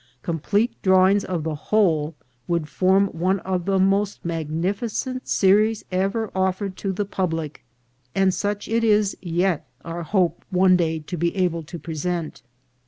[0.23, 2.15] Complete drawings of the whole
[2.47, 7.63] would form one of the most magnificent series ever offered to the public,
[8.15, 12.41] and such it is yet our hope one day to be able to present.